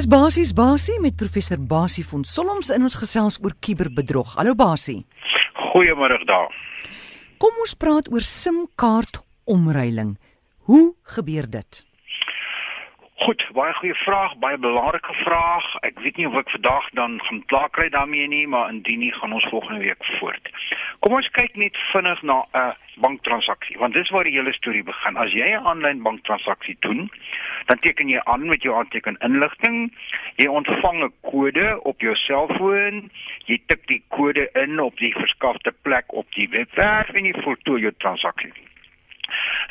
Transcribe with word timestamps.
Is 0.00 0.06
basies 0.08 0.54
Basie 0.56 0.94
met 1.00 1.16
professor 1.20 1.58
Basie 1.60 2.04
van 2.08 2.22
Solms 2.24 2.70
in 2.72 2.86
ons 2.86 2.94
gesels 2.96 3.36
oor 3.44 3.52
kuberbedrog. 3.60 4.30
Hallo 4.38 4.54
Basie. 4.56 5.02
Goeiemôre 5.74 6.16
daar. 6.24 6.54
Kom 7.36 7.58
ons 7.60 7.74
praat 7.76 8.08
oor 8.08 8.24
SIM-kaart 8.24 9.20
omruiling. 9.44 10.14
Hoe 10.70 10.94
gebeur 11.16 11.50
dit? 11.52 11.82
Goed, 13.26 13.44
baie 13.52 13.74
goeie 13.82 13.98
vraag, 14.06 14.38
baie 14.40 14.56
belangrike 14.56 15.18
vraag. 15.20 15.68
Ek 15.84 16.00
weet 16.00 16.16
nie 16.16 16.28
of 16.30 16.38
ek 16.40 16.48
vandag 16.54 16.88
dan 16.96 17.20
gaan 17.26 17.44
klaar 17.52 17.68
kry 17.76 17.90
daarmee 17.92 18.32
nie, 18.32 18.46
maar 18.48 18.72
indien 18.72 19.04
nie, 19.04 19.12
gaan 19.20 19.36
ons 19.36 19.48
volgende 19.52 19.84
week 19.84 20.08
voort. 20.16 20.48
Kom 21.04 21.18
ons 21.20 21.28
kyk 21.36 21.60
net 21.60 21.76
vinnig 21.92 22.24
na 22.24 22.40
'n 22.56 22.72
banktransaksie, 23.00 23.78
want 23.78 23.94
dis 23.94 24.10
waar 24.10 24.24
die 24.24 24.36
hele 24.36 24.52
storie 24.52 24.82
begin. 24.84 25.16
As 25.16 25.32
jy 25.32 25.48
'n 25.56 25.66
aanlyn 25.66 26.02
banktransaksie 26.02 26.76
doen, 26.80 27.10
dan 27.66 27.78
teken 27.78 28.08
jy 28.08 28.20
aan 28.24 28.46
met 28.46 28.62
jou 28.62 28.74
aanteken 28.76 29.16
inligting. 29.20 29.92
Jy 30.36 30.46
ontvang 30.46 31.04
'n 31.04 31.12
kode 31.20 31.80
op 31.82 32.00
jou 32.00 32.14
selfoon. 32.14 33.10
Jy 33.44 33.58
tik 33.66 33.86
die 33.86 34.02
kode 34.08 34.50
in 34.52 34.80
op 34.80 34.96
die 34.96 35.12
verskafte 35.12 35.72
plek 35.82 36.12
op 36.12 36.26
die 36.34 36.48
webwerf 36.48 37.08
en 37.08 37.24
jy 37.24 37.34
voltooi 37.42 37.80
jou 37.80 37.92
transaksie. 37.98 38.52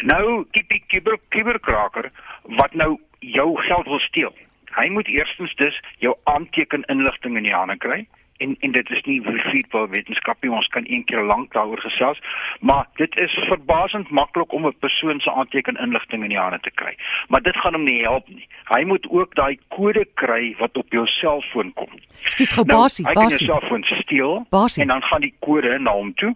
Nou, 0.02 0.46
die 0.52 0.84
kiberkraker 1.30 2.12
wat 2.43 2.73
nou 2.73 2.99
jou 3.20 3.62
geld 3.62 3.85
wil 3.85 3.99
steel. 3.99 4.35
Hy 4.70 4.90
moet 4.90 5.07
eerstens 5.07 5.55
dus 5.55 5.82
jou 5.98 6.16
aanteken 6.23 6.84
inligting 6.84 7.38
in 7.38 7.43
die 7.43 7.55
hande 7.55 7.77
kry 7.77 8.07
en 8.43 8.55
en 8.59 8.71
dit 8.71 8.89
is 8.89 9.03
nie 9.05 9.20
verifiseer 9.21 9.89
wetenskap 9.93 10.41
nie 10.43 10.52
ons 10.52 10.67
kan 10.75 10.88
een 10.88 11.03
keer 11.09 11.23
lank 11.31 11.53
daaroor 11.53 11.81
gesels 11.85 12.20
maar 12.59 12.88
dit 13.02 13.20
is 13.25 13.35
verbasend 13.52 14.09
maklik 14.09 14.53
om 14.53 14.67
'n 14.67 14.79
persoon 14.79 15.20
se 15.20 15.31
aanteken 15.31 15.81
inligting 15.85 16.23
in 16.23 16.34
die 16.35 16.39
hande 16.39 16.59
te 16.59 16.71
kry 16.81 16.95
maar 17.27 17.41
dit 17.41 17.57
gaan 17.57 17.73
hom 17.73 17.84
nie 17.84 18.02
help 18.02 18.27
nie 18.27 18.48
hy 18.73 18.84
moet 18.84 19.07
ook 19.09 19.35
daai 19.35 19.59
kode 19.67 20.05
kry 20.13 20.55
wat 20.59 20.77
op 20.77 20.91
jou 20.91 21.05
selfoon 21.07 21.73
kom 21.73 21.91
Skus 22.23 22.51
gou 22.51 22.65
nou, 22.65 22.77
basie 22.77 23.05
basie 23.05 23.07
hy 23.07 23.13
kan 23.13 23.29
jou 23.29 23.46
selfoon 23.54 23.84
steel 23.84 24.46
basie. 24.49 24.81
en 24.81 24.87
dan 24.87 25.01
gaan 25.01 25.21
die 25.21 25.35
kode 25.40 25.79
na 25.79 25.91
hom 25.91 26.13
toe 26.13 26.35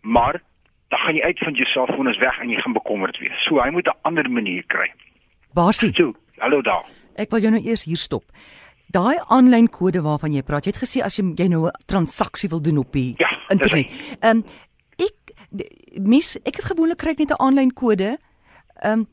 maar 0.00 0.42
dan 0.88 0.98
gaan 0.98 1.14
jy 1.14 1.22
uit 1.22 1.38
van 1.38 1.54
jou 1.54 1.66
selfoon 1.66 2.08
is 2.08 2.18
weg 2.18 2.40
en 2.40 2.50
jy 2.50 2.60
gaan 2.60 2.72
bekommerd 2.72 3.18
wees 3.18 3.44
so 3.44 3.62
hy 3.62 3.70
moet 3.70 3.86
'n 3.86 3.98
ander 4.02 4.30
manier 4.30 4.62
kry 4.66 4.90
Basie. 5.54 5.92
So, 5.94 6.14
hallo 6.42 6.62
daar. 6.66 6.82
Ek 7.14 7.30
wil 7.30 7.44
jou 7.44 7.50
nou 7.54 7.62
eers 7.62 7.84
hier 7.86 8.00
stop. 8.00 8.24
Daai 8.94 9.16
aanlyn 9.34 9.68
kode 9.68 10.02
waarvan 10.04 10.34
jy 10.36 10.42
praat, 10.46 10.66
jy 10.66 10.74
het 10.74 10.82
gesê 10.82 11.02
as 11.02 11.18
jy 11.18 11.24
jy 11.38 11.48
nou 11.50 11.66
'n 11.66 11.72
transaksie 11.90 12.48
wil 12.48 12.62
doen 12.62 12.78
op 12.78 12.92
die 12.92 13.14
ja, 13.18 13.30
internet. 13.50 13.90
Ehm 14.20 14.38
um, 14.38 14.44
ek 14.98 15.34
mis 15.98 16.36
ek 16.44 16.56
het 16.56 16.64
gewoonlik 16.70 16.98
kry 16.98 17.14
net 17.18 17.30
'n 17.30 17.42
aanlyn 17.42 17.72
kode. 17.72 18.18
Ehm 18.82 18.92
um, 18.92 19.06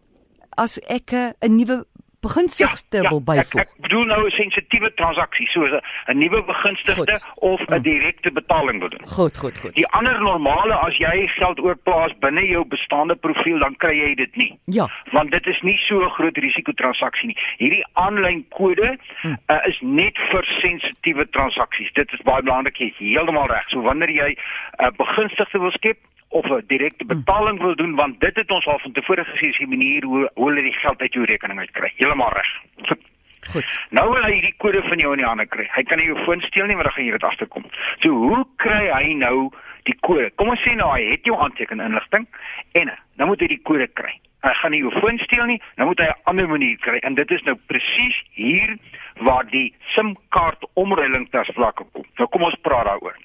as 0.58 0.80
ek 0.88 1.14
'n 1.14 1.56
nuwe 1.58 1.86
begunstigde 2.22 2.98
ja, 2.98 3.04
ja, 3.04 3.10
wil 3.10 3.22
byvoeg. 3.24 3.62
Ek, 3.62 3.68
ek 3.68 3.86
bedoel 3.86 4.06
nou 4.06 4.22
'n 4.26 4.34
sensitiewe 4.36 4.90
transaksie 5.00 5.48
soos 5.54 5.72
'n 5.74 6.18
nuwe 6.18 6.42
begunstigde 6.44 7.16
of 7.36 7.60
'n 7.60 7.74
mm. 7.74 7.82
direkte 7.82 8.32
betaling 8.32 8.80
wil 8.80 8.90
doen. 8.90 9.06
Goed, 9.08 9.38
goed, 9.38 9.58
goed. 9.58 9.74
Die 9.76 9.88
ander 9.88 10.22
normale 10.22 10.76
as 10.88 10.98
jy 10.98 11.28
geld 11.28 11.60
oorplaas 11.60 12.14
binne 12.20 12.46
jou 12.48 12.66
bestaande 12.66 13.16
profiel, 13.16 13.60
dan 13.60 13.76
kry 13.76 13.96
jy 13.98 14.16
dit 14.16 14.36
nie. 14.36 14.60
Ja. 14.66 14.90
Want 15.12 15.32
dit 15.32 15.48
is 15.48 15.62
nie 15.62 15.78
so 15.88 16.04
'n 16.04 16.10
groot 16.10 16.38
risiko 16.38 16.72
transaksie 16.72 17.28
nie. 17.28 17.38
Hierdie 17.58 17.86
aanlyn 17.94 18.46
kode 18.50 18.98
mm. 19.24 19.38
uh, 19.48 19.68
is 19.68 19.80
net 19.82 20.18
vir 20.32 20.46
sensitiewe 20.62 21.30
transaksies. 21.30 21.94
Dit 21.94 22.14
is 22.14 22.22
baie 22.22 22.42
belangrik, 22.42 22.78
jy 22.78 22.94
heeltemal 22.98 23.48
reg. 23.48 23.70
So 23.70 23.82
wanneer 23.82 24.10
jy 24.10 24.30
'n 24.32 24.86
uh, 24.86 24.92
begunstigde 24.98 25.60
wil 25.60 25.72
skep, 25.72 25.98
of 26.32 26.46
'n 26.46 26.64
direkte 26.68 27.06
betaling 27.06 27.60
wil 27.62 27.76
doen 27.76 27.96
want 27.96 28.20
dit 28.20 28.36
het 28.36 28.52
ons 28.52 28.66
al 28.66 28.80
van 28.80 28.92
tevore 28.92 29.24
gesê 29.24 29.46
is 29.50 29.58
die 29.58 29.68
manier 29.68 30.04
hoe 30.04 30.32
hoe 30.34 30.50
hulle 30.50 30.62
die 30.62 30.80
geld 30.84 31.02
uit 31.02 31.14
jou 31.14 31.26
rekening 31.26 31.60
uitkry. 31.60 31.92
Heeltemal 31.96 32.34
reg. 32.34 32.52
Goed. 33.52 33.80
Nou 33.90 34.06
wil 34.14 34.24
hy 34.24 34.34
hierdie 34.38 34.54
kode 34.58 34.82
van 34.86 35.02
jou 35.02 35.12
in 35.16 35.22
die 35.24 35.28
hande 35.28 35.46
kry. 35.50 35.66
Hy 35.74 35.84
kan 35.90 35.98
nie 35.98 36.08
jou 36.08 36.18
foon 36.26 36.42
steel 36.46 36.68
nie, 36.70 36.76
maar 36.76 36.88
dan 36.88 36.94
gaan 36.94 37.06
jy 37.06 37.12
dit 37.12 37.24
agterkom. 37.24 37.66
So 38.04 38.10
hoe 38.10 38.44
kry 38.62 38.84
hy 38.92 39.14
nou 39.18 39.50
die 39.90 39.96
kode? 40.06 40.30
Kom 40.38 40.52
ons 40.54 40.62
sê 40.66 40.76
nou 40.78 40.92
hy 40.94 41.02
het 41.10 41.26
jou 41.26 41.38
aanteken 41.42 41.82
inligting 41.82 42.28
en 42.78 42.94
dan 43.18 43.28
moet 43.32 43.42
hy 43.42 43.50
die 43.56 43.64
kode 43.66 43.88
kry. 43.98 44.14
Hy 44.46 44.54
gaan 44.62 44.74
nie 44.74 44.82
jou 44.82 44.94
foon 45.02 45.20
steel 45.22 45.46
nie, 45.46 45.60
dan 45.78 45.90
moet 45.90 46.00
hy 46.00 46.08
'n 46.10 46.22
ander 46.30 46.48
manier 46.48 46.78
kry 46.78 46.98
en 47.02 47.16
dit 47.16 47.32
is 47.32 47.44
nou 47.44 47.56
presies 47.68 48.18
hier 48.34 48.78
waar 49.20 49.46
die 49.50 49.74
SIM-kaart 49.94 50.66
omruiling 50.74 51.30
ter 51.30 51.46
sprake 51.46 51.86
kom. 51.92 52.06
Nou 52.18 52.28
kom 52.30 52.44
ons 52.44 52.62
praat 52.62 52.86
daaroor. 52.86 53.18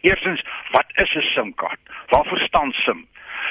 Eerstens, 0.00 0.44
wat 0.70 0.86
is 0.94 1.14
'n 1.14 1.20
SIM-kaart? 1.20 1.80
Waarvoor 2.08 2.38
staan 2.38 2.72
SIM? 2.72 3.06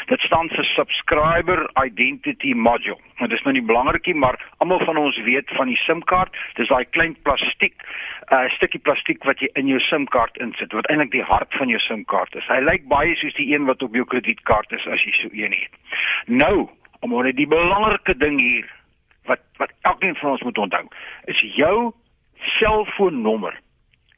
Dit 0.05 0.19
staan 0.19 0.49
vir 0.49 0.63
Subscriber 0.63 1.69
Identity 1.85 2.53
Module. 2.53 2.99
Nou 3.17 3.29
dis 3.29 3.41
nou 3.41 3.53
nie 3.53 3.65
belangrikie, 3.65 4.15
maar 4.15 4.39
almal 4.57 4.79
van 4.85 4.97
ons 4.97 5.17
weet 5.21 5.49
van 5.49 5.67
die 5.67 5.77
SIM-kaart. 5.77 6.37
Dis 6.53 6.67
daai 6.67 6.85
klein 6.85 7.15
plastiek, 7.21 7.75
'n 8.31 8.33
uh, 8.33 8.49
stukkie 8.49 8.79
plastiek 8.79 9.23
wat 9.23 9.39
jy 9.39 9.49
in 9.53 9.67
jou 9.67 9.79
SIM-kaart 9.79 10.37
insit, 10.37 10.71
wat 10.71 10.87
eintlik 10.87 11.11
die 11.11 11.23
hart 11.23 11.53
van 11.53 11.67
jou 11.67 11.79
SIM-kaart 11.79 12.35
is. 12.35 12.47
Hy 12.47 12.59
lyk 12.59 12.87
baie 12.87 13.15
soos 13.15 13.33
die 13.33 13.53
een 13.53 13.65
wat 13.65 13.81
op 13.81 13.93
jou 13.93 14.05
kredietkaart 14.05 14.71
is 14.71 14.87
as 14.87 15.03
jy 15.03 15.11
so 15.11 15.27
een 15.31 15.51
het. 15.51 15.73
Nou, 16.25 16.69
om 16.99 17.13
oor 17.13 17.31
die 17.31 17.47
belangrike 17.47 18.17
ding 18.17 18.39
hier 18.39 18.71
wat 19.25 19.39
wat 19.57 19.71
elkeen 19.81 20.15
van 20.15 20.31
ons 20.31 20.43
moet 20.43 20.57
onthou, 20.57 20.87
is 21.25 21.39
jou 21.55 21.93
selfoonnommer 22.59 23.59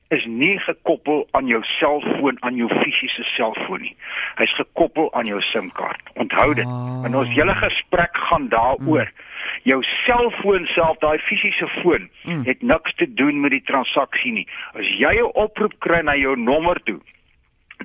is 0.09 0.25
nie 0.25 0.57
gekoppel 0.59 1.27
aan 1.37 1.47
jou 1.47 1.59
selfoon 1.63 2.37
aan 2.45 2.55
jou 2.57 2.69
fisiese 2.81 3.23
selfoon 3.35 3.83
nie. 3.85 3.95
Hy's 4.39 4.53
gekoppel 4.57 5.11
aan 5.13 5.29
jou 5.29 5.41
SIM-kaart. 5.51 6.09
Onthou 6.21 6.53
dit. 6.57 6.65
Oh. 6.65 7.03
En 7.05 7.17
ons 7.19 7.29
hele 7.35 7.53
gesprek 7.61 8.17
gaan 8.29 8.47
daaroor. 8.49 9.05
Mm. 9.05 9.27
Jou 9.69 9.79
selfoon 9.83 10.65
self, 10.73 10.97
daai 11.03 11.19
fisiese 11.27 11.69
foon, 11.79 12.09
mm. 12.23 12.41
het 12.49 12.61
niks 12.61 12.95
te 12.97 13.05
doen 13.21 13.41
met 13.43 13.53
die 13.53 13.63
transaksie 13.69 14.33
nie. 14.33 14.47
As 14.73 14.89
jy 14.97 15.13
'n 15.21 15.31
oproep 15.45 15.77
kry 15.85 16.01
na 16.01 16.15
jou 16.17 16.35
nommer 16.35 16.81
toe, 16.89 16.99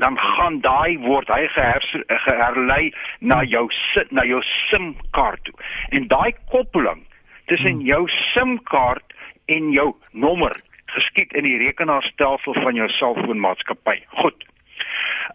dan 0.00 0.18
gaan 0.18 0.60
daai 0.60 0.98
word 0.98 1.28
hy 1.28 1.46
geherlei 1.52 2.92
na 3.20 3.42
mm. 3.42 3.48
jou 3.48 3.66
sit 3.92 4.12
na 4.12 4.24
jou 4.24 4.40
SIM-kaart 4.70 5.44
toe. 5.44 5.54
En 5.90 6.08
daai 6.08 6.32
koppeling 6.48 7.04
tussen 7.46 7.76
mm. 7.76 7.86
jou 7.86 8.08
SIM-kaart 8.32 9.12
en 9.46 9.70
jou 9.70 9.92
nommer 10.12 10.56
geskied 10.94 11.32
in 11.34 11.46
die 11.46 11.58
rekenaarstelsel 11.58 12.54
van 12.62 12.74
jou 12.74 12.88
selfoonmaatskappy. 12.88 14.00
Goed. 14.22 14.44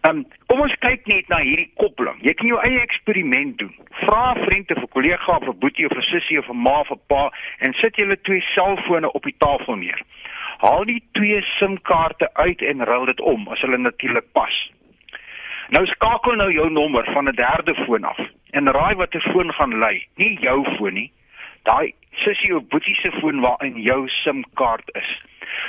Ehm 0.01 0.17
um, 0.17 0.25
kom 0.47 0.61
ons 0.63 0.75
kyk 0.83 1.07
net 1.11 1.27
na 1.31 1.39
hierdie 1.43 1.71
koppeling. 1.81 2.19
Jy 2.23 2.33
kan 2.39 2.47
jou 2.47 2.59
eie 2.63 2.79
eksperiment 2.81 3.57
doen. 3.59 3.73
Vra 4.01 4.33
'n 4.33 4.43
vriend 4.45 4.71
of 4.71 4.83
'n 4.83 4.93
kollega 4.95 5.35
of 5.35 5.47
'n 5.47 5.59
boetie 5.59 5.85
of 5.89 5.97
'n 5.97 6.09
sussie 6.11 6.39
of 6.39 6.49
'n 6.49 6.61
ma 6.65 6.79
of 6.79 6.91
'n 6.91 7.01
pa 7.07 7.31
en 7.59 7.73
sit 7.73 7.95
julle 7.95 8.21
twee 8.21 8.41
selfone 8.55 9.11
op 9.11 9.23
die 9.23 9.35
tafel 9.37 9.75
neer. 9.75 10.01
Haal 10.57 10.85
die 10.85 11.03
twee 11.11 11.41
SIM-kaarte 11.41 12.29
uit 12.33 12.61
en 12.61 12.83
ruil 12.83 13.05
dit 13.05 13.19
om 13.19 13.47
as 13.47 13.61
hulle 13.61 13.77
natuurlik 13.77 14.31
pas. 14.31 14.71
Nou 15.69 15.85
skakel 15.85 16.35
nou 16.35 16.51
jou 16.53 16.69
nommer 16.71 17.05
van 17.13 17.27
'n 17.27 17.35
derde 17.35 17.75
foon 17.85 18.03
af 18.03 18.19
en 18.51 18.71
raai 18.71 18.95
watter 18.95 19.21
foon 19.21 19.53
gaan 19.53 19.79
lei. 19.79 20.07
Nie 20.15 20.39
jou 20.39 20.75
foon 20.77 20.93
nie. 20.93 21.11
Daai 21.63 21.93
sussie 22.11 22.55
of 22.55 22.67
boetie 22.67 22.95
se 22.95 23.11
foon 23.11 23.39
waarin 23.39 23.81
jou 23.81 24.07
SIM-kaart 24.07 24.89
is. 24.93 25.21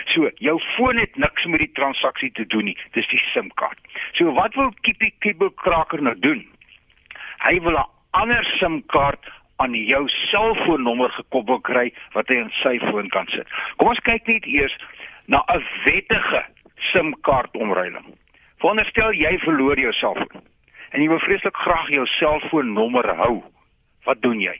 So, 0.04 0.30
jou 0.36 0.60
foon 0.76 0.96
het 0.98 1.16
niks 1.16 1.44
met 1.44 1.58
die 1.58 1.72
transaksie 1.72 2.32
te 2.32 2.46
doen 2.46 2.64
nie. 2.64 2.76
Dis 2.92 3.08
die 3.08 3.22
SIM-kaart. 3.32 3.78
So, 4.12 4.32
wat 4.32 4.54
wil 4.54 4.72
Kippie 4.80 5.14
Kibbelkraker 5.18 6.02
nou 6.02 6.14
doen? 6.18 6.46
Hy 7.38 7.60
wil 7.60 7.78
'n 7.78 7.88
ander 8.10 8.44
SIM-kaart 8.58 9.30
aan 9.56 9.74
jou 9.74 10.08
selfoonnommer 10.08 11.10
gekoppel 11.10 11.60
kry 11.60 11.92
wat 12.12 12.28
hy 12.28 12.34
in 12.34 12.52
sy 12.62 12.78
foon 12.78 13.08
kan 13.08 13.26
sit. 13.26 13.48
Kom 13.76 13.88
ons 13.88 14.00
kyk 14.00 14.26
net 14.26 14.46
eers 14.46 14.76
na 15.26 15.44
'n 15.48 15.64
wettige 15.84 16.44
SIM-kaart 16.92 17.56
omruiling. 17.56 18.16
Veronderstel 18.58 19.12
jy 19.12 19.38
verloor 19.38 19.78
jou 19.78 19.92
selfoon 19.92 20.42
en 20.90 21.02
jy 21.02 21.08
wil 21.08 21.22
vreeslik 21.22 21.56
graag 21.56 21.88
jou 21.88 22.06
selfoonnommer 22.06 23.16
hou. 23.16 23.42
Wat 24.04 24.22
doen 24.22 24.40
jy? 24.40 24.56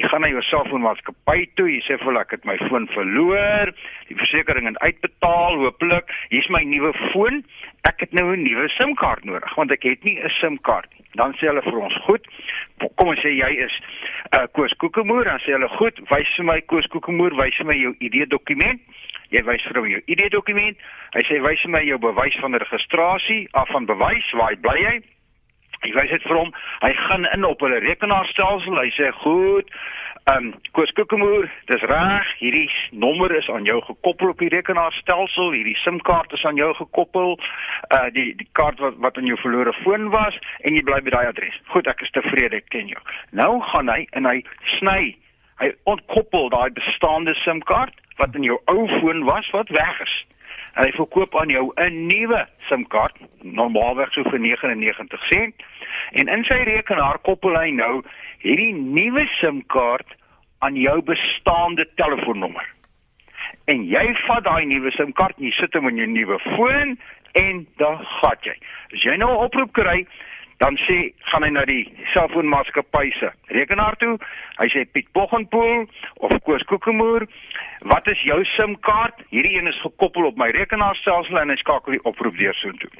Jy 0.00 0.08
gaan 0.08 0.22
na 0.24 0.30
jou 0.32 0.40
selfoonmaatskappy 0.48 1.42
toe, 1.60 1.66
jy 1.68 1.80
sê 1.84 1.98
vir 2.00 2.08
hulle 2.08 2.20
ek 2.24 2.30
het 2.32 2.46
my 2.48 2.54
foon 2.70 2.86
verloor, 2.94 3.68
die 4.08 4.16
versekerings 4.16 4.70
het 4.70 4.78
uitbetaal, 4.80 5.58
hooplik, 5.60 6.08
hier's 6.32 6.48
my 6.54 6.62
nuwe 6.64 6.94
foon. 7.10 7.42
Ek 7.84 8.00
het 8.00 8.16
nou 8.16 8.32
'n 8.32 8.40
nuwe 8.46 8.68
SIM-kaart 8.78 9.24
nodig 9.28 9.54
want 9.60 9.72
ek 9.76 9.84
het 9.84 10.04
nie 10.04 10.16
'n 10.16 10.32
SIM-kaart 10.40 10.88
nie. 10.96 11.04
Dan 11.20 11.34
sê 11.36 11.52
hulle 11.52 11.62
vir 11.62 11.78
ons, 11.78 11.94
"Goed. 12.06 12.24
Kom 12.96 13.08
ons 13.08 13.20
sê 13.20 13.28
jy 13.28 13.50
is 13.66 13.74
uh, 14.32 14.46
Koos 14.52 14.72
Kokemoer." 14.72 15.24
Dan 15.24 15.40
sê 15.40 15.52
hulle, 15.52 15.68
"Goed, 15.68 16.00
wys 16.08 16.34
vir 16.36 16.44
my 16.44 16.60
Koos 16.60 16.86
Kokemoer, 16.86 17.36
wys 17.36 17.56
vir 17.56 17.66
my 17.66 17.76
jou 17.76 17.94
ID-dokument." 18.00 18.80
Jy 19.30 19.44
wys 19.44 19.62
vir 19.62 19.76
hom 19.76 19.86
jou 19.86 20.02
ID-dokument. 20.06 20.76
Hy 21.12 21.22
sê, 21.28 21.42
"Wys 21.42 21.60
vir 21.60 21.70
my 21.70 21.84
jou 21.84 21.98
bewys 21.98 22.36
van 22.40 22.54
registrasie, 22.54 23.48
af 23.52 23.68
van 23.68 23.86
bewys, 23.86 24.32
waar 24.32 24.56
bly 24.56 24.78
jy?" 24.80 25.02
Ek 25.80 25.94
wys 25.96 26.10
dit 26.12 26.28
vir 26.28 26.36
hom. 26.36 26.52
Hy 26.82 26.92
gaan 27.06 27.24
in 27.32 27.44
op 27.48 27.60
hulle 27.64 27.80
rekenaarstelsel. 27.80 28.76
Hy 28.76 28.90
sê, 28.96 29.12
"Goed. 29.22 29.70
Ehm 30.28 30.46
um, 30.46 30.54
Koos 30.72 30.92
Kokemoer, 30.92 31.50
dis 31.64 31.82
reg. 31.82 32.26
Hierdie 32.38 32.70
nommer 32.90 33.32
is 33.36 33.48
aan 33.48 33.64
jou 33.64 33.80
gekoppel 33.82 34.28
op 34.28 34.38
die 34.38 34.48
rekenaarstelsel. 34.48 35.52
Hierdie 35.52 35.76
SIM-kaart 35.76 36.32
is 36.32 36.44
aan 36.44 36.56
jou 36.60 36.74
gekoppel. 36.74 37.38
Uh 37.96 38.10
die 38.12 38.34
die 38.36 38.48
kaart 38.52 38.78
wat 38.78 38.94
wat 38.98 39.16
in 39.16 39.26
jou 39.26 39.38
verlore 39.40 39.72
foon 39.72 40.10
was 40.10 40.36
en 40.60 40.76
jy 40.76 40.82
bly 40.82 41.00
by 41.00 41.10
daai 41.10 41.26
adres. 41.26 41.56
Goed, 41.72 41.86
ek 41.86 42.04
is 42.04 42.10
tevrede, 42.10 42.60
ek 42.60 42.68
ken 42.68 42.92
jou. 42.92 43.00
Nou 43.30 43.62
gaan 43.72 43.88
hy 43.88 44.06
en 44.12 44.28
hy 44.28 44.42
sny. 44.76 45.16
Hy 45.60 45.72
ontkoppel 45.84 46.52
daai 46.52 46.70
bestaande 46.76 47.34
SIM-kaart 47.40 47.96
wat 48.20 48.36
in 48.36 48.44
jou 48.44 48.60
ou 48.68 48.86
foon 49.00 49.24
was 49.24 49.48
wat 49.56 49.72
weg 49.72 50.04
is. 50.04 50.18
En 50.74 50.86
hy 50.86 50.92
verkoop 50.94 51.36
aan 51.36 51.48
jou 51.48 51.72
'n 51.76 52.06
nuwe 52.06 52.46
SIM-kaart, 52.68 53.16
normaalweg 53.42 54.12
so 54.12 54.22
vir 54.22 54.38
99 54.40 55.26
sent. 55.28 55.54
En 56.10 56.28
in 56.28 56.44
sy 56.44 56.54
rekenaar 56.54 57.18
koppel 57.18 57.56
hy 57.58 57.70
nou 57.70 58.02
hierdie 58.38 58.74
nuwe 58.74 59.26
SIM-kaart 59.40 60.16
aan 60.58 60.74
jou 60.74 61.02
bestaande 61.02 61.88
telefoonnommer. 61.94 62.66
En 63.64 63.84
jy 63.88 64.14
vat 64.26 64.44
daai 64.44 64.64
nuwe 64.64 64.90
SIM-kaart 64.90 65.38
en 65.38 65.44
jy 65.44 65.52
sit 65.52 65.74
hom 65.74 65.88
in 65.88 65.96
jou 65.96 66.06
nuwe 66.06 66.38
foon 66.38 66.98
en 67.32 67.66
dan 67.76 67.98
gaan 68.04 68.38
jy. 68.42 68.56
As 68.94 69.02
jy 69.02 69.16
nou 69.16 69.30
'n 69.30 69.44
oproep 69.44 69.72
kry, 69.72 70.06
dan 70.60 70.76
sê 70.76 70.96
gaan 71.32 71.44
hy 71.46 71.48
na 71.56 71.62
die 71.64 71.84
selfoonmaatskappy 72.12 73.06
se 73.16 73.30
rekenaar 73.56 73.96
toe. 74.02 74.18
Hy 74.58 74.66
sê 74.74 74.84
Piet 74.92 75.08
Boggenpoel 75.16 75.86
of 76.26 76.34
Koos 76.44 76.64
Kokemoer, 76.68 77.24
wat 77.88 78.10
is 78.12 78.20
jou 78.28 78.36
SIM-kaart? 78.44 79.24
Hierdie 79.32 79.54
een 79.56 79.70
is 79.72 79.80
gekoppel 79.80 80.28
op 80.28 80.36
my 80.36 80.50
rekenaarstelsel 80.58 81.40
en 81.40 81.54
hy 81.54 81.56
skakel 81.62 81.96
die 81.96 82.02
oproep 82.04 82.36
deur 82.36 82.60
soontoe. 82.60 82.92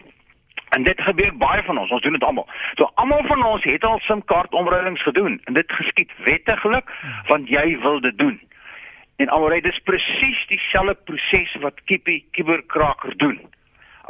En 0.72 0.88
dit 0.88 1.04
gebeur 1.04 1.36
baie 1.36 1.60
van 1.66 1.82
ons. 1.82 1.92
Ons 1.92 2.02
doen 2.06 2.16
dit 2.16 2.24
almal. 2.24 2.48
So 2.80 2.88
almal 3.02 3.26
van 3.28 3.44
ons 3.44 3.68
het 3.68 3.84
al 3.84 4.00
SIM-kaart 4.08 4.56
omruilings 4.56 5.04
gedoen 5.04 5.36
en 5.44 5.60
dit 5.60 5.78
geskied 5.82 6.16
wettiglik 6.24 6.88
want 7.28 7.52
jy 7.52 7.76
wil 7.84 8.00
dit 8.00 8.16
doen. 8.18 8.40
En 9.20 9.28
alreeds 9.36 9.84
presies 9.84 10.44
dieselfde 10.48 10.96
proses 11.04 11.56
wat 11.60 11.84
Kippie 11.84 12.22
Kiberkraker 12.32 13.12
doen 13.20 13.40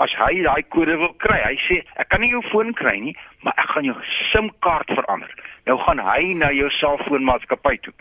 as 0.01 0.13
hy 0.17 0.43
daai 0.47 0.63
kode 0.73 0.97
wil 1.01 1.13
kry. 1.23 1.39
Hy 1.45 1.57
sê 1.67 1.81
ek 2.01 2.09
kan 2.13 2.25
nie 2.25 2.33
jou 2.33 2.43
foon 2.49 2.73
kry 2.77 2.97
nie, 3.03 3.17
maar 3.45 3.57
ek 3.61 3.75
gaan 3.75 3.89
jou 3.89 3.97
SIM-kaart 4.31 4.93
verander. 4.97 5.33
Nou 5.69 5.77
gaan 5.85 6.01
hy 6.05 6.33
na 6.41 6.51
jou 6.57 6.71
selfoonmaatskappy 6.79 7.77
toe. 7.85 7.95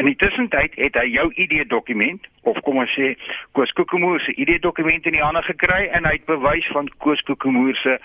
In 0.00 0.08
die 0.08 0.16
tussentyd 0.16 0.76
het 0.80 0.96
hy 0.96 1.08
jou 1.12 1.26
ID-dokument 1.44 2.28
of 2.48 2.60
kom 2.64 2.78
ons 2.80 2.92
sê 2.96 3.12
Koos 3.56 3.72
Kokemoer 3.76 4.22
se 4.24 4.32
ID-dokument 4.40 5.08
in 5.08 5.18
die 5.18 5.24
hande 5.24 5.42
gekry 5.44 5.88
en 5.92 6.06
hy 6.08 6.14
het 6.16 6.28
bewys 6.30 6.68
van 6.72 6.88
Koos 7.04 7.20
Kokemoer 7.28 7.76
se 7.82 7.98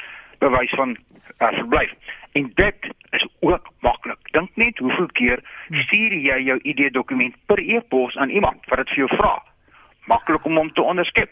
bewys 0.43 0.73
van 0.75 0.97
uh, 0.97 1.53
verblyf. 1.61 1.93
En 2.37 2.51
dit 2.59 2.89
is 3.15 3.27
ook 3.45 3.69
maklik. 3.85 4.19
Dink 4.35 4.49
net 4.59 4.81
hoeveel 4.83 5.07
keer 5.19 5.43
stuur 5.85 6.17
jy 6.25 6.41
jou 6.49 6.57
ID-dokument 6.73 7.37
per 7.45 7.61
e-pos 7.63 8.17
aan 8.17 8.33
iemand 8.33 8.65
wat 8.67 8.83
dit 8.83 8.95
vir 8.95 9.05
jou 9.05 9.11
vra. 9.15 9.37
Maklik 10.11 10.45
om 10.45 10.59
hom 10.59 10.73
te 10.73 10.83
onderskep. 10.83 11.31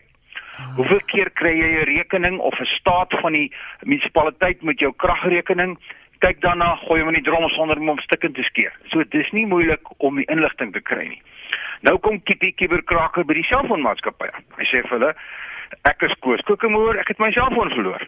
Hoeveel 0.76 1.02
keer 1.12 1.30
kry 1.34 1.54
jy 1.58 1.70
'n 1.82 1.88
rekening 1.90 2.40
of 2.40 2.60
'n 2.60 2.66
staat 2.66 3.14
van 3.22 3.34
die 3.34 3.52
munisipaliteit 3.84 4.62
met 4.64 4.80
jou 4.80 4.94
kragrekening? 4.96 5.78
Kyk 6.20 6.42
daarna, 6.42 6.76
gooi 6.76 7.00
hom 7.00 7.10
in 7.10 7.24
die 7.24 7.32
drom 7.32 7.50
sonder 7.50 7.78
om 7.78 7.88
hom 7.88 8.00
stukkend 8.00 8.36
te 8.36 8.44
skeer. 8.44 8.74
So 8.88 9.04
dis 9.04 9.32
nie 9.32 9.46
moeilik 9.46 9.84
om 9.98 10.16
die 10.16 10.26
inligting 10.26 10.74
te 10.74 10.82
kry 10.82 11.08
nie. 11.08 11.22
Nou 11.82 11.98
kom 11.98 12.24
Kippie 12.24 12.54
Kiberkraker 12.54 13.26
by 13.26 13.34
die 13.34 13.44
selfoonmaatskappy. 13.44 14.30
Hy 14.58 14.66
sê 14.66 14.82
vir 14.82 14.90
hulle: 14.90 15.14
"Ek 15.84 16.02
is 16.02 16.14
Koos 16.20 16.42
Kokemoer, 16.42 17.00
ek 17.00 17.08
het 17.08 17.20
my 17.20 17.32
selfoon 17.32 17.70
verloor." 17.70 18.08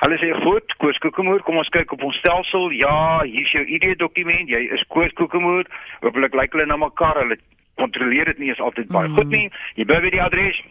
Hulle 0.00 0.18
sê: 0.18 0.32
"Goed, 0.42 0.76
Koos 0.78 0.98
Kokemoer, 0.98 1.42
kom 1.42 1.56
ons 1.56 1.68
kyk 1.68 1.92
op 1.92 2.02
ons 2.02 2.16
stelsel. 2.16 2.70
Ja, 2.70 3.22
hier 3.22 3.44
is 3.44 3.52
jou 3.52 3.64
ID-dokument. 3.64 4.48
Jy 4.48 4.68
is 4.72 4.84
Koos 4.88 5.12
Kokemoer. 5.12 5.64
Hoopelik 6.00 6.34
lyk 6.34 6.52
hulle 6.52 6.66
na 6.66 6.76
mekaar. 6.76 7.16
Hulle 7.16 7.36
kontroleer 7.80 8.24
dit 8.24 8.38
nie 8.38 8.50
is 8.50 8.60
altyd 8.60 8.88
baie 8.88 9.08
mm. 9.08 9.16
goed 9.16 9.28
nie. 9.28 9.50
Jy 9.74 9.84
bly 9.84 10.00
by 10.00 10.10
die 10.10 10.22
adres. 10.22 10.62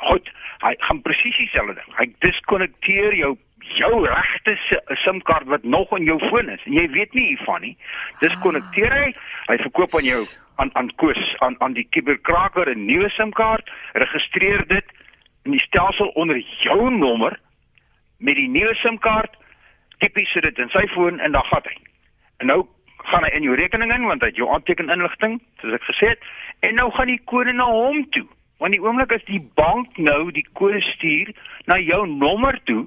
Goed, 0.00 0.28
hy 0.64 0.74
gaan 0.86 1.02
presies 1.04 1.36
dieselfde 1.36 1.76
ding. 1.78 1.94
Hy 1.98 2.06
diskonnekteer 2.24 3.16
jou 3.18 3.36
jou 3.76 4.06
regte 4.06 4.56
SIM-kaart 5.04 5.46
wat 5.46 5.62
nog 5.62 5.92
in 5.94 6.04
jou 6.08 6.18
foon 6.28 6.48
is 6.50 6.62
en 6.66 6.72
jy 6.74 6.86
weet 6.90 7.12
nie 7.14 7.26
hiervan 7.28 7.60
nie. 7.62 7.74
Diskonnekteer 8.22 8.94
hy, 8.96 9.10
hy 9.46 9.56
verkoop 9.62 9.94
aan 9.98 10.08
jou 10.08 10.22
aan 10.60 10.72
aan 10.76 10.90
koers 11.00 11.36
aan 11.44 11.54
aan 11.64 11.76
die 11.76 11.86
kiberkraker 11.94 12.68
'n 12.72 12.86
nuwe 12.86 13.08
SIM-kaart, 13.16 13.70
registreer 13.92 14.66
dit 14.66 14.84
in 15.44 15.52
die 15.52 15.62
stelsel 15.66 16.08
onder 16.08 16.38
jou 16.64 16.90
nommer 16.90 17.38
met 18.18 18.34
die 18.34 18.48
nuwe 18.48 18.74
SIM-kaart, 18.74 19.36
tipies 19.98 20.32
sit 20.32 20.42
dit 20.42 20.58
in 20.58 20.68
sy 20.68 20.86
foon 20.94 21.20
en 21.20 21.32
dan 21.32 21.44
gaan 21.44 21.64
hy. 21.64 21.76
En 22.38 22.46
nou 22.46 22.66
gaan 22.96 23.24
hy 23.24 23.30
in 23.36 23.42
jou 23.42 23.56
rekening 23.56 23.92
in 23.94 24.04
want 24.08 24.20
hy 24.20 24.28
het 24.28 24.36
jou 24.36 24.50
aanteken 24.52 24.92
inligting, 24.92 25.40
soos 25.60 25.72
ek 25.72 25.88
gesê 25.88 26.12
het, 26.12 26.28
en 26.60 26.74
nou 26.74 26.90
gaan 26.90 27.06
die 27.06 27.20
kode 27.24 27.52
na 27.52 27.64
hom 27.64 28.04
toe. 28.10 28.26
Want 28.60 28.76
die 28.76 28.82
oomblik 28.84 29.12
as 29.16 29.24
die 29.24 29.40
bank 29.56 29.96
nou 29.96 30.30
die 30.36 30.44
kode 30.52 30.82
stuur 30.92 31.32
na 31.70 31.78
jou 31.80 32.02
nommer 32.08 32.58
toe, 32.68 32.84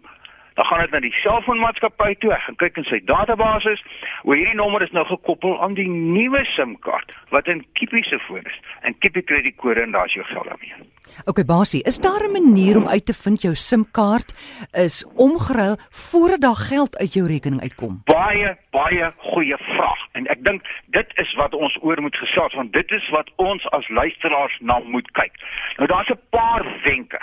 dan 0.54 0.66
gaan 0.66 0.80
dit 0.80 0.92
na 0.92 1.00
die 1.00 1.14
selfoonmaatskappy 1.22 2.16
toe. 2.22 2.34
Ek 2.34 2.46
gaan 2.48 2.60
kyk 2.62 2.78
in 2.78 2.88
sy 2.90 3.00
database. 3.10 3.76
Hoe 4.24 4.36
hierdie 4.36 4.58
nommer 4.58 4.82
is 4.86 4.92
nou 4.92 5.06
gekoppel 5.10 5.62
aan 5.62 5.74
die 5.74 5.90
nuwe 5.90 6.46
SIM-kaart 6.56 7.14
wat 7.30 7.48
in 7.48 7.66
Kippie 7.74 8.04
se 8.04 8.20
foon 8.28 8.46
is. 8.46 8.60
En 8.82 8.98
Kippie 8.98 9.24
kry 9.24 9.42
die 9.42 9.56
kode 9.56 9.82
en 9.82 9.96
daar's 9.96 10.14
jou 10.14 10.26
geld 10.26 10.50
daarmee. 10.52 10.92
OK 11.26 11.44
Basie, 11.46 11.84
is 11.84 12.00
daar 12.00 12.24
'n 12.24 12.32
manier 12.32 12.78
om 12.78 12.88
uit 12.88 13.06
te 13.06 13.14
vind 13.14 13.42
jou 13.42 13.56
SIM-kaart 13.56 14.34
is 14.72 15.06
omgeruil 15.16 15.78
voordat 15.90 16.42
daar 16.42 16.56
geld 16.56 16.98
uit 16.98 17.14
jou 17.14 17.28
rekening 17.28 17.62
uitkom? 17.62 18.02
Baie 18.06 18.58
baie 18.72 19.14
goeie 19.18 19.58
vraag. 19.58 20.02
En 20.12 20.28
ek 20.28 20.44
dink 20.46 20.62
dit 20.86 21.10
is 21.16 21.34
wat 21.34 21.54
ons 21.54 21.78
oor 21.82 22.02
moet 22.02 22.16
gesels 22.16 22.54
want 22.54 22.74
dit 22.74 22.92
is 22.92 23.10
wat 23.10 23.30
ons 23.36 23.70
as 23.70 23.90
luisteraars 23.90 24.58
na 24.60 24.80
moet 24.80 25.12
kyk. 25.12 25.34
Nou 25.78 25.88
daar's 25.88 26.10
'n 26.10 26.20
paar 26.30 26.66
wenke. 26.84 27.20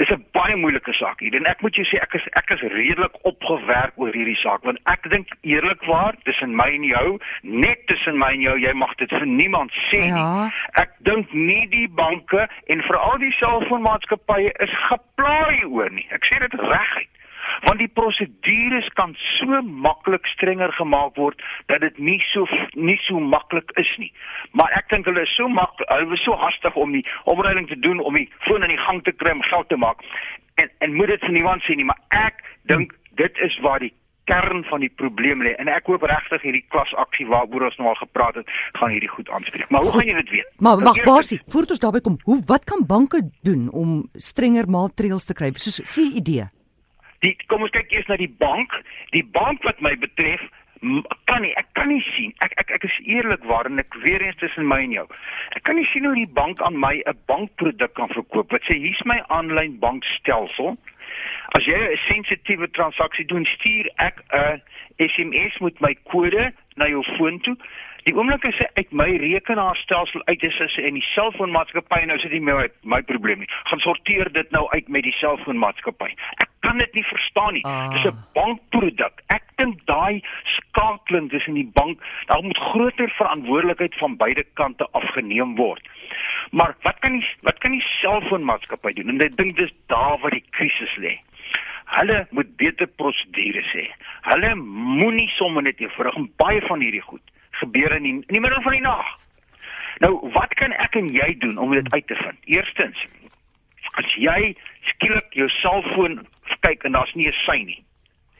Dis 0.00 0.08
'n 0.10 0.24
baie 0.32 0.56
moeilike 0.56 0.92
saak 0.96 1.20
hier 1.20 1.34
en 1.36 1.44
ek 1.44 1.60
moet 1.60 1.74
jou 1.76 1.84
sê 1.84 1.98
ek 2.00 2.14
is 2.16 2.24
ek 2.40 2.50
is 2.54 2.62
redelik 2.74 3.16
opgewerk 3.28 3.92
oor 4.00 4.14
hierdie 4.16 4.38
saak 4.40 4.64
want 4.64 4.80
ek 4.88 5.04
dink 5.12 5.28
eerlikwaar 5.44 6.16
tussen 6.24 6.56
my 6.56 6.68
en 6.78 6.86
jou 6.88 7.18
net 7.42 7.86
tussen 7.86 8.16
my 8.18 8.30
en 8.32 8.40
jou 8.40 8.56
jy 8.58 8.72
mag 8.72 8.94
dit 8.96 9.10
vir 9.10 9.26
niemand 9.26 9.70
sê 9.90 10.06
ja. 10.08 10.14
nie. 10.16 10.52
Ek 10.80 10.96
dink 11.04 11.32
nie 11.32 11.66
die 11.68 11.88
banke 11.88 12.48
en 12.72 12.86
veral 12.88 13.18
die 13.20 13.34
selfoonmaatskappye 13.36 14.54
is 14.64 14.78
geplaai 14.88 15.64
oor 15.68 15.90
nie. 15.90 16.08
Ek 16.10 16.24
sê 16.24 16.40
dit 16.40 16.56
reguit 16.60 17.12
want 17.66 17.78
die 17.78 17.88
prosedures 17.88 18.88
kan 18.98 19.14
so 19.38 19.62
maklik 19.62 20.26
strenger 20.34 20.72
gemaak 20.78 21.16
word 21.16 21.42
dat 21.70 21.80
dit 21.84 21.98
nie 21.98 22.18
so 22.32 22.46
nie 22.74 22.98
so 23.06 23.20
maklik 23.20 23.70
is 23.80 23.90
nie. 24.02 24.12
Maar 24.58 24.74
ek 24.80 24.90
dink 24.92 25.08
hulle 25.10 25.22
is 25.26 25.36
so 25.36 25.48
maklik, 25.48 25.88
hulle 25.88 26.18
is 26.18 26.24
so 26.26 26.36
hastig 26.38 26.76
om 26.76 26.92
die 26.96 27.04
omruiling 27.30 27.68
te 27.70 27.78
doen 27.78 28.02
om 28.02 28.18
die 28.18 28.28
foon 28.46 28.66
in 28.66 28.74
die 28.74 28.84
gang 28.86 29.02
te 29.06 29.14
kry 29.14 29.34
om 29.36 29.44
geld 29.46 29.68
te 29.68 29.80
maak. 29.80 30.02
En 30.60 30.70
en 30.84 30.94
moet 30.94 31.14
dit 31.14 31.26
vir 31.28 31.36
niemand 31.38 31.64
sê 31.66 31.76
nie, 31.78 31.88
maar 31.88 32.00
ek 32.26 32.42
dink 32.70 32.94
dit 33.20 33.44
is 33.46 33.58
waar 33.64 33.82
die 33.82 33.94
kern 34.30 34.62
van 34.70 34.80
die 34.84 34.90
probleem 35.00 35.42
lê 35.42 35.54
en 35.58 35.68
ek 35.72 35.88
hoop 35.90 36.04
regtig 36.06 36.44
hierdie 36.46 36.64
klasaksie 36.70 37.26
waaroor 37.30 37.66
ons 37.68 37.78
nou 37.80 37.88
al 37.90 37.98
gepraat 37.98 38.38
het 38.38 38.52
gaan 38.78 38.94
hierdie 38.94 39.10
goed 39.10 39.30
aanspreek. 39.34 39.70
Maar 39.70 39.86
hoe 39.86 39.94
gaan 39.96 40.10
jy 40.10 40.16
dit 40.20 40.34
weet? 40.36 40.50
Maar 40.62 40.82
wag 40.86 41.02
basie, 41.06 41.40
voordat 41.50 41.76
ons 41.76 41.84
daarby 41.84 42.02
kom, 42.06 42.18
hoe 42.28 42.38
wat 42.46 42.66
kan 42.70 42.86
banke 42.86 43.24
doen 43.42 43.68
om 43.70 44.02
strenger 44.14 44.70
maatreëls 44.70 45.26
te 45.26 45.38
kry? 45.38 45.50
Soos 45.58 45.82
gee 45.96 46.12
idee. 46.22 46.50
Die 47.22 47.36
kom 47.46 47.62
ons 47.62 47.70
kyk 47.74 47.92
eers 47.94 48.08
na 48.10 48.18
die 48.18 48.30
bank. 48.42 48.74
Die 49.14 49.24
bank 49.24 49.62
wat 49.62 49.80
my 49.80 49.94
betref 49.98 50.42
kan 51.30 51.44
nie 51.44 51.52
ek 51.54 51.68
kan 51.78 51.86
nie 51.88 52.02
sien. 52.12 52.32
Ek 52.42 52.54
ek 52.58 52.72
ek 52.78 52.86
is 52.88 52.96
eerlikwaar 53.06 53.68
en 53.70 53.78
ek 53.78 53.94
weer 54.02 54.22
eens 54.26 54.38
tussen 54.40 54.66
my 54.66 54.80
en 54.82 54.96
jou. 54.96 55.04
Ek 55.54 55.62
kan 55.68 55.78
nie 55.78 55.86
sien 55.92 56.08
hoe 56.08 56.16
die 56.18 56.32
bank 56.38 56.60
aan 56.66 56.78
my 56.78 56.96
'n 57.06 57.18
bankproduk 57.30 57.94
kan 57.94 58.10
verkoop 58.10 58.50
wat 58.50 58.66
sê 58.66 58.78
hier's 58.78 59.04
my 59.04 59.20
aanlyn 59.28 59.78
bankstelsel. 59.78 60.76
As 61.58 61.64
jy 61.64 61.78
'n 61.78 62.02
sensitiewe 62.08 62.70
transaksie 62.70 63.26
doen, 63.26 63.46
stuur 63.46 63.86
ek 63.98 64.18
'n 64.32 64.62
SMS 64.98 65.58
met 65.60 65.80
my 65.80 65.94
kode 66.10 66.52
na 66.76 66.86
jou 66.88 67.04
foon 67.16 67.40
toe. 67.40 67.56
Die 68.02 68.14
oomblik 68.14 68.44
as 68.44 68.58
ek 68.74 68.90
my 68.90 69.10
rekenaarstelsel 69.22 70.22
uit 70.26 70.42
is 70.42 70.60
as 70.60 70.76
in 70.76 70.94
die 70.98 71.08
selfoonmaatskappy 71.14 72.00
nou 72.04 72.18
sit 72.18 72.32
nie 72.32 72.40
my 72.40 72.68
my 72.82 73.02
probleem 73.02 73.38
nie. 73.38 73.50
Gaan 73.70 73.78
sorteer 73.78 74.32
dit 74.32 74.50
nou 74.50 74.66
uit 74.70 74.88
met 74.88 75.06
die 75.06 75.14
selfoonmaatskappy. 75.20 76.10
Ek 76.42 76.50
kan 76.72 76.80
dit 76.80 76.94
nie 76.94 77.04
verstaan 77.04 77.52
nie. 77.52 77.64
Ah. 77.64 77.92
Dis 77.92 78.04
'n 78.08 78.18
bankproduk. 78.32 79.20
Ek 79.26 79.44
dink 79.56 79.80
daai 79.86 80.22
skakeling 80.56 81.28
tussen 81.30 81.54
die 81.54 81.70
bank, 81.72 82.00
daar 82.26 82.42
moet 82.42 82.58
groter 82.58 83.08
verantwoordelikheid 83.08 83.94
van 83.94 84.16
beide 84.16 84.44
kante 84.54 84.88
afgeneem 84.90 85.56
word. 85.56 85.88
Maar 86.50 86.74
wat 86.82 86.98
kan 86.98 87.12
die 87.12 87.26
wat 87.40 87.58
kan 87.58 87.70
die 87.70 87.84
selfoonmaatskappy 88.00 88.92
doen? 88.92 89.08
En 89.08 89.20
ek 89.20 89.36
dink 89.36 89.56
dis 89.56 89.72
daar 89.86 90.18
waar 90.18 90.30
die 90.30 90.44
krisis 90.50 90.96
lê. 90.96 91.20
Hulle 91.84 92.26
moet 92.30 92.56
beter 92.56 92.86
prosedures 92.86 93.72
hê. 93.72 93.86
Hulle 94.22 94.54
moenie 94.54 95.28
sommer 95.28 95.62
net 95.62 95.80
eenvoudig 95.80 96.16
baie 96.36 96.60
van 96.60 96.80
hierdie 96.80 97.04
goed 97.04 97.22
gebeur 97.50 97.92
in 97.92 98.02
die, 98.02 98.12
in 98.12 98.34
die 98.38 98.40
middel 98.40 98.62
van 98.62 98.72
die 98.72 98.80
nag. 98.80 99.16
Nou, 99.98 100.30
wat 100.32 100.54
kan 100.54 100.72
ek 100.72 100.96
en 100.96 101.12
jy 101.12 101.36
doen 101.38 101.58
om 101.58 101.70
dit 101.70 101.92
uit 101.92 102.06
te 102.06 102.14
vind? 102.14 102.38
Eerstens, 102.44 102.96
as 103.92 104.14
jy 104.16 104.54
skielik 104.82 105.34
jou 105.36 105.48
selfoon 105.48 106.22
kyk 106.60 106.84
en 106.84 106.92
daar's 106.92 107.14
nie 107.14 107.28
'n 107.28 107.42
sein 107.42 107.66
nie. 107.66 107.84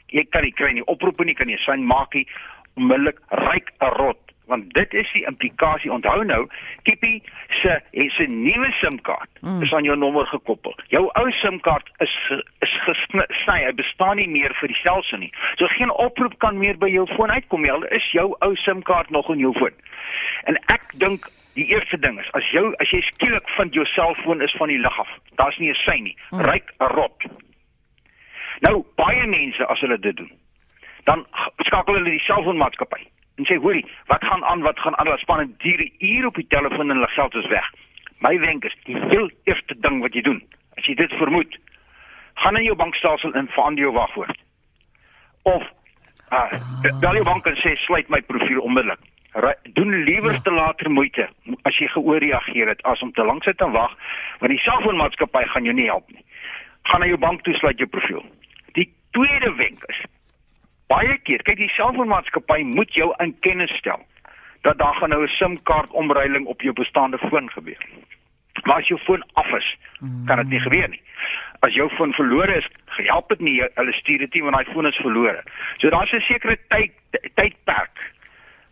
Jy 0.07 0.25
kan 0.29 0.43
nie 0.43 0.51
kry 0.51 0.71
nie 0.73 0.85
oproepe 0.85 1.25
nie, 1.25 1.33
kan 1.33 1.47
nie 1.47 1.57
sein 1.57 1.85
maak 1.85 2.13
nie. 2.13 2.27
Onmiddellik 2.75 3.19
ryk 3.29 3.71
'n 3.79 3.93
rot 3.97 4.23
want 4.45 4.73
dit 4.73 4.93
is 4.93 5.11
die 5.13 5.25
implikasie. 5.25 5.91
Onthou 5.91 6.23
nou, 6.23 6.47
Kippie 6.83 7.23
se 7.61 7.81
'n 7.93 8.43
nuwe 8.43 8.71
SIM-kaart 8.71 9.29
mm. 9.41 9.61
is 9.61 9.73
aan 9.73 9.83
jou 9.83 9.97
nommer 9.97 10.25
gekoppel. 10.25 10.75
Jou 10.87 11.09
ou 11.13 11.31
SIM-kaart 11.31 11.91
is 11.97 12.31
is 12.59 12.79
gesny. 12.85 13.63
Hy 13.65 13.73
bestaan 13.73 14.15
nie 14.15 14.29
meer 14.29 14.53
vir 14.53 14.67
die 14.67 14.81
selfs 14.81 15.11
nie. 15.11 15.31
So 15.55 15.67
geen 15.67 15.91
oproep 15.91 16.37
kan 16.37 16.57
meer 16.57 16.77
by 16.77 16.89
jou 16.89 17.07
foon 17.15 17.31
uitkom 17.31 17.61
nie. 17.61 17.71
Al 17.71 17.83
is 17.83 18.11
jou 18.11 18.35
ou 18.39 18.55
SIM-kaart 18.55 19.09
nog 19.09 19.29
in 19.29 19.39
jou 19.39 19.53
foon. 19.53 19.73
En 20.43 20.55
ek 20.55 20.91
dink 20.93 21.31
Die 21.53 21.67
eerste 21.69 21.99
ding 21.99 22.19
is 22.19 22.29
as 22.33 22.47
jou 22.49 22.73
as 22.81 22.89
jy 22.89 23.01
skielik 23.01 23.49
vind 23.57 23.73
jou 23.73 23.85
selfoon 23.85 24.41
is 24.41 24.55
van 24.57 24.67
die 24.67 24.79
lug 24.81 24.99
af. 24.99 25.09
Daar's 25.37 25.57
nie 25.57 25.69
'n 25.69 25.75
sein 25.85 26.03
nie. 26.03 26.17
Mm. 26.31 26.41
Ryk 26.41 26.73
'n 26.79 26.93
rot. 26.95 27.23
Nou 28.63 28.83
baie 28.99 29.25
mense 29.27 29.65
as 29.67 29.81
hulle 29.83 29.99
dit 29.99 30.15
doen, 30.17 30.31
dan 31.09 31.25
skakel 31.67 31.97
hulle 31.99 32.15
die 32.15 32.23
selfoonmaatskappy 32.27 33.01
en 33.41 33.47
sê 33.49 33.57
hoorie, 33.59 33.83
wat 34.11 34.23
gaan 34.23 34.43
aan? 34.45 34.61
Wat 34.61 34.79
gaan 34.79 34.95
aan? 34.97 35.07
Hulle 35.09 35.19
span 35.23 35.55
diere 35.63 35.89
uur 35.99 36.27
op 36.29 36.35
die 36.39 36.47
telefoon 36.47 36.89
en 36.89 36.95
hulle 36.99 37.11
geld 37.15 37.35
is 37.35 37.47
weg. 37.51 37.69
My 38.23 38.37
wenk 38.39 38.65
is 38.69 38.75
die 38.87 38.95
heel 39.09 39.29
eerste 39.49 39.75
ding 39.83 39.99
wat 40.05 40.13
jy 40.15 40.21
doen, 40.21 40.39
as 40.77 40.85
jy 40.87 40.95
dit 40.95 41.15
vermoed, 41.19 41.57
gaan 42.39 42.57
in 42.57 42.67
jou 42.69 42.75
bankstelsel 42.79 43.33
en 43.33 43.49
verander 43.55 43.83
jou 43.83 43.93
wagwoord. 43.95 44.37
Of 45.49 45.65
uh, 46.31 46.53
bel 47.01 47.19
jou 47.19 47.25
bank 47.27 47.49
en 47.49 47.57
sê 47.59 47.73
sluit 47.83 48.09
my 48.09 48.21
profiel 48.21 48.61
onmiddellik. 48.61 49.01
Doen 49.73 50.03
liewer 50.05 50.33
Ja. 50.33 50.39
te 50.45 50.51
later 50.53 50.91
moeite 50.91 51.27
as 51.65 51.77
jy 51.77 51.87
geoorreageer 51.87 52.69
het 52.69 52.83
as 52.83 53.01
om 53.01 53.11
te 53.11 53.25
lank 53.25 53.43
sit 53.43 53.61
en 53.61 53.71
wag, 53.73 53.91
want 54.39 54.51
die 54.53 54.61
selfoonmaatskappy 54.61 55.43
gaan 55.51 55.65
jou 55.65 55.73
nie 55.75 55.89
help 55.89 56.07
nie. 56.13 56.23
Gaan 56.83 56.99
na 56.99 57.07
jou 57.07 57.17
bank 57.17 57.41
toe 57.41 57.53
sluit 57.53 57.77
jou 57.77 57.89
profiel. 57.89 58.23
Tweede 59.13 59.53
wenk 59.55 59.83
is 59.93 60.01
baie 60.91 61.17
keer, 61.27 61.41
kyk 61.47 61.61
die 61.61 61.71
selfoonmaatskappy 61.73 62.63
moet 62.69 62.91
jou 62.97 63.09
in 63.23 63.33
kennis 63.45 63.71
stel 63.81 64.01
dat 64.63 64.77
daar 64.79 64.95
gaan 64.95 65.09
nou 65.09 65.23
'n 65.23 65.35
SIM-kaart 65.37 65.91
omruiling 65.91 66.45
op 66.45 66.61
jou 66.61 66.73
bestaande 66.73 67.17
foon 67.17 67.49
gebeur. 67.49 67.81
Maar 68.63 68.77
as 68.77 68.87
jou 68.87 68.99
foon 68.99 69.23
af 69.33 69.47
is, 69.47 69.77
kan 70.25 70.37
dit 70.37 70.49
nie 70.49 70.59
gebeur 70.59 70.89
nie. 70.89 71.01
As 71.59 71.73
jou 71.73 71.89
foon 71.89 72.13
verlore 72.13 72.55
is, 72.57 72.67
help 72.85 73.29
dit 73.29 73.39
nie 73.39 73.63
hulle 73.73 73.93
stuur 73.93 74.17
dit 74.17 74.33
nie 74.33 74.43
want 74.43 74.55
daai 74.55 74.73
foon 74.73 74.87
is 74.87 74.95
verlore. 74.95 75.43
So 75.77 75.89
daar's 75.89 76.11
'n 76.11 76.19
sekere 76.19 76.57
tyd 76.67 76.91
tydperk 77.35 77.97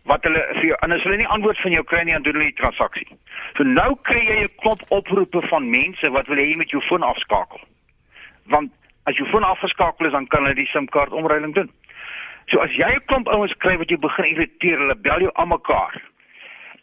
wat 0.04 0.24
hulle 0.24 0.46
vir 0.52 0.64
jou 0.64 0.76
en 0.80 0.92
as 0.92 1.02
hulle 1.02 1.16
nie 1.16 1.26
antwoord 1.26 1.60
van 1.60 1.72
jou 1.72 1.84
kry 1.84 2.02
nie, 2.02 2.12
dan 2.12 2.22
doen 2.22 2.32
hulle 2.32 2.52
die 2.52 2.60
transaksie. 2.62 3.08
So 3.56 3.62
nou 3.62 3.96
kry 4.02 4.22
jy 4.26 4.42
'n 4.42 4.54
klomp 4.56 4.82
oproepe 4.88 5.42
van 5.48 5.70
mense 5.70 6.10
wat 6.10 6.26
wil 6.26 6.36
hê 6.36 6.48
jy 6.48 6.56
moet 6.56 6.70
jou 6.70 6.82
foon 6.82 7.02
afskakel. 7.02 7.60
Want 8.44 8.72
as 9.04 9.16
jou 9.16 9.26
foon 9.30 9.44
afgeskakel 9.44 10.06
is, 10.06 10.12
dan 10.12 10.26
kan 10.26 10.44
hulle 10.44 10.54
die 10.54 10.68
SIM-kaart 10.70 11.12
omruiling 11.12 11.54
doen. 11.54 11.70
So 12.50 12.60
as 12.60 12.70
jy 12.76 12.90
'n 12.94 13.06
klomp 13.06 13.28
ouens 13.28 13.54
kry 13.58 13.76
wat 13.78 13.88
jou 13.88 13.98
begin 13.98 14.24
irriteer, 14.24 14.78
hulle 14.78 14.94
bel 14.94 15.20
jou 15.20 15.32
almekaar. 15.34 16.02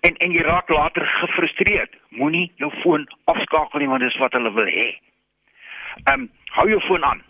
En 0.01 0.15
en 0.17 0.31
jy 0.31 0.41
raak 0.41 0.69
later 0.69 1.05
gefrustreerd. 1.05 1.95
Moenie 2.09 2.51
jou 2.55 2.71
foon 2.81 3.07
afskakel 3.25 3.79
nie 3.79 3.87
want 3.87 4.01
dis 4.01 4.17
wat 4.17 4.33
hulle 4.33 4.53
wil 4.53 4.65
hê. 4.65 4.97
Ehm 6.07 6.21
um, 6.21 6.29
hou 6.51 6.69
jou 6.69 6.79
foon 6.81 7.03
aan. 7.03 7.21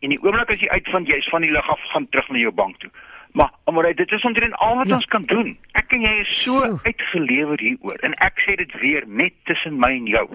En 0.00 0.10
die 0.10 0.22
oomblik 0.22 0.50
as 0.50 0.60
jy 0.60 0.68
uitvind 0.68 1.08
jy 1.08 1.16
is 1.16 1.28
van 1.28 1.40
die 1.40 1.50
lug 1.50 1.68
af, 1.68 1.80
gaan 1.92 2.08
terug 2.08 2.28
na 2.28 2.38
jou 2.38 2.52
bank 2.52 2.78
toe. 2.78 2.90
Maar 3.36 3.50
maar 3.72 3.94
dit 3.94 4.12
is 4.12 4.22
omtrent 4.24 4.54
al 4.54 4.76
wat 4.76 4.88
Ja. 4.88 4.94
ons 4.94 5.04
kan 5.04 5.22
doen. 5.22 5.58
Ek 5.72 5.92
en 5.92 6.00
jy 6.00 6.14
is 6.20 6.42
so 6.42 6.60
Sjoe. 6.60 6.80
uitgelewer 6.82 7.60
hieroor 7.60 7.98
en 8.00 8.14
ek 8.14 8.40
sê 8.46 8.54
dit 8.56 8.72
weer 8.80 9.04
net 9.06 9.32
tussen 9.44 9.76
my 9.78 9.90
en 9.92 10.06
jou. 10.06 10.28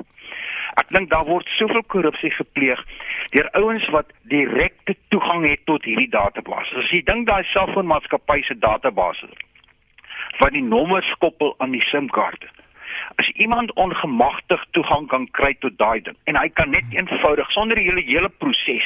Ek 0.75 0.87
dink 0.89 1.09
daar 1.09 1.25
word 1.25 1.47
soveel 1.57 1.83
korrupsie 1.83 2.29
gepleeg 2.31 2.83
deur 3.31 3.49
ouens 3.51 3.89
wat 3.89 4.05
direkte 4.23 4.95
toegang 5.09 5.47
het 5.49 5.65
tot 5.65 5.83
hierdie 5.83 6.09
database. 6.09 6.75
As 6.77 6.89
jy 6.91 7.01
dink 7.03 7.27
daai 7.27 7.43
selfoonmaatskappy 7.43 8.41
se 8.43 8.57
database 8.59 9.27
wat 10.39 10.51
die 10.51 10.63
nommers 10.63 11.09
koppel 11.19 11.55
aan 11.57 11.71
die 11.71 11.81
SIM-kaarte. 11.91 12.47
As 13.19 13.27
iemand 13.35 13.73
ongemagtig 13.73 14.63
toegang 14.71 15.07
kan 15.07 15.27
kry 15.31 15.53
tot 15.59 15.77
daai 15.77 16.01
ding 16.01 16.15
en 16.25 16.35
hy 16.35 16.49
kan 16.49 16.69
net 16.69 16.83
eenvoudig 16.89 17.51
sonder 17.51 17.75
die 17.75 17.83
hele 17.89 18.01
hele 18.01 18.29
proses 18.29 18.85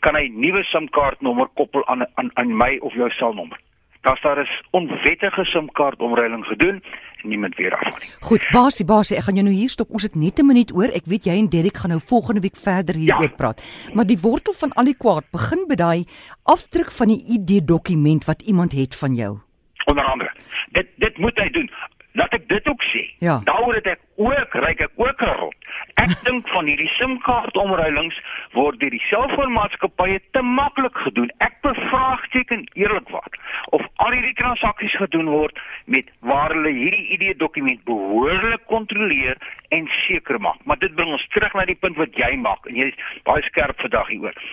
kan 0.00 0.14
hy 0.14 0.28
nuwe 0.32 0.62
SIM-kaartnommer 0.64 1.48
koppel 1.54 1.86
aan 1.86 2.06
aan 2.14 2.30
aan 2.34 2.56
my 2.56 2.78
of 2.80 2.92
jou 2.94 3.10
selnommer. 3.10 3.58
Daar's 4.02 4.20
daar 4.22 4.38
is 4.38 4.62
onwettige 4.70 5.44
SIM-kaart 5.44 5.98
omruiling 6.00 6.44
gedoen 6.46 6.82
en 7.22 7.28
niemand 7.28 7.56
weet 7.56 7.70
daarvan 7.70 7.98
nie. 8.00 8.10
Goed, 8.20 8.46
basie, 8.52 8.84
basie, 8.86 9.16
ek 9.16 9.24
gaan 9.24 9.34
jou 9.34 9.44
nou 9.46 9.56
hier 9.56 9.68
stop. 9.68 9.90
Ons 9.90 10.02
het 10.02 10.14
net 10.14 10.38
'n 10.38 10.46
minuut 10.46 10.72
oor. 10.74 10.90
Ek 10.94 11.04
weet 11.06 11.24
jy 11.24 11.32
en 11.38 11.48
Derek 11.48 11.76
gaan 11.76 11.90
nou 11.90 12.00
volgende 12.06 12.40
week 12.40 12.56
verder 12.56 12.94
hieroor 12.94 13.22
Ja. 13.30 13.36
praat. 13.36 13.62
Maar 13.94 14.06
die 14.06 14.18
wortel 14.22 14.52
van 14.52 14.72
al 14.72 14.84
die 14.84 14.96
kwaad 14.96 15.24
begin 15.32 15.66
by 15.68 15.74
daai 15.74 16.04
afdruk 16.44 16.90
van 16.92 17.08
die 17.08 17.22
ID-dokument 17.34 18.24
wat 18.24 18.42
iemand 18.42 18.72
het 18.72 18.94
van 18.96 19.14
jou. 19.14 19.38
onder 19.86 20.04
andere. 20.04 20.30
Dit 20.72 20.86
dit 20.96 21.18
moet 21.18 21.38
hy 21.38 21.48
doen. 21.50 21.70
Laat 22.16 22.32
ek 22.32 22.48
dit 22.48 22.68
ook 22.68 22.82
sê. 22.82 23.04
Ja. 23.24 23.40
Daaroor 23.44 23.74
het 23.74 23.86
ek 23.86 24.00
ook 24.16 24.54
ryk 24.64 24.80
ek 24.80 24.92
ook 24.96 25.20
'n 25.20 25.36
rot. 25.40 25.56
Ek 25.94 26.12
dink 26.28 26.48
van 26.48 26.66
hierdie 26.66 26.88
SIM-kaart 26.96 27.56
omruilings 27.56 28.16
word 28.52 28.80
deur 28.80 28.90
die 28.90 29.06
selfoonmaatskappye 29.08 30.20
te 30.32 30.42
maklik 30.42 30.96
gedoen. 31.04 31.30
Ek 31.38 31.60
bevraagteken 31.60 32.64
eerlikwaar 32.72 33.32
of 33.76 33.82
al 33.96 34.12
hierdie 34.16 34.34
transaksies 34.40 34.96
gedoen 34.96 35.28
word 35.28 35.60
met 35.84 36.08
waar 36.20 36.54
hulle 36.54 36.72
hierdie 36.72 37.08
ID-dokument 37.16 37.84
behoorlik 37.84 38.64
kontroleer 38.66 39.36
en 39.68 39.88
seker 40.06 40.40
maak. 40.40 40.64
Maar 40.64 40.78
dit 40.78 40.94
bring 40.94 41.12
ons 41.12 41.28
terug 41.28 41.52
na 41.52 41.64
die 41.64 41.80
punt 41.80 41.96
wat 41.96 42.16
jy 42.16 42.36
maak 42.36 42.66
en 42.66 42.76
jy 42.76 42.88
is 42.92 43.22
baie 43.28 43.42
skerp 43.42 43.80
vandag 43.80 44.08
hieroor. 44.08 44.44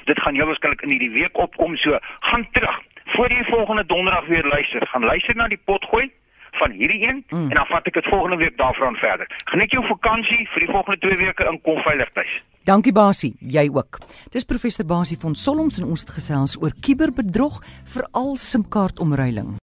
Dit 0.05 0.21
gaan 0.21 0.35
heel 0.35 0.45
waarskynlik 0.45 0.81
in 0.81 0.89
hierdie 0.89 1.11
week 1.11 1.37
opkom, 1.37 1.77
so 1.77 1.97
gaan 2.19 2.47
terug. 2.51 2.79
Voor 3.05 3.31
jy 3.31 3.43
volgende 3.43 3.85
donderdag 3.85 4.25
weer 4.25 4.43
luister, 4.43 4.87
gaan 4.87 5.03
luister 5.03 5.35
na 5.35 5.47
die 5.47 5.59
potgooi 5.65 6.11
van 6.57 6.71
hierdie 6.71 7.01
een 7.07 7.23
Mm. 7.29 7.49
en 7.49 7.55
dan 7.55 7.65
vat 7.65 7.87
ek 7.87 7.93
dit 7.93 8.05
volgende 8.09 8.37
week 8.37 8.57
daarvan 8.57 8.95
verder. 8.95 9.27
Geniet 9.45 9.71
jou 9.71 9.83
vakansie 9.87 10.47
vir 10.53 10.59
die 10.65 10.71
volgende 10.71 10.99
2 10.99 11.17
weke 11.25 11.43
in 11.51 11.61
kom 11.61 11.81
veilig 11.81 12.09
tuis. 12.13 12.41
Dankie 12.63 12.91
Basie, 12.93 13.35
jy 13.39 13.69
ook. 13.73 13.99
Dis 14.31 14.43
professor 14.43 14.85
Basie 14.85 15.17
van 15.19 15.35
Solms 15.35 15.79
en 15.79 15.87
ons 15.87 15.99
het 15.99 16.09
gesels 16.09 16.57
oor 16.61 16.71
kuberbedrog, 16.81 17.61
veral 17.85 18.35
SIM-kaartomruiling. 18.35 19.57